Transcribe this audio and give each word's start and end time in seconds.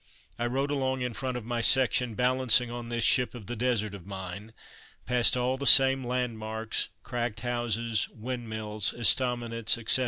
I 0.39 0.47
rode 0.47 0.71
along 0.71 1.01
in 1.01 1.13
front 1.13 1.37
of 1.37 1.45
my 1.45 1.61
section, 1.61 2.15
balancing 2.15 2.71
on 2.71 2.89
this 2.89 3.03
"Ship 3.03 3.35
of 3.35 3.45
the 3.45 3.55
Desert" 3.55 3.93
of 3.93 4.07
mine, 4.07 4.51
past 5.05 5.37
all 5.37 5.57
the 5.57 5.67
same 5.67 6.03
landmarks, 6.03 6.89
cracked 7.03 7.41
houses, 7.41 8.09
windmills, 8.09 8.95
estaminets, 8.97 9.77
etc. 9.77 9.99